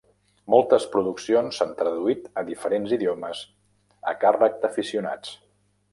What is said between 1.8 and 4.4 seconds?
traduït a diferents idiomes a